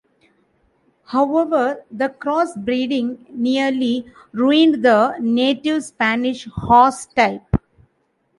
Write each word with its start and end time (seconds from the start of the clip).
However, 1.05 1.85
the 1.91 2.09
crossbreeding 2.09 3.29
nearly 3.29 4.11
ruined 4.31 4.83
the 4.83 5.15
native 5.19 5.83
Spanish 5.83 6.47
horse 6.47 7.05
type. 7.05 7.43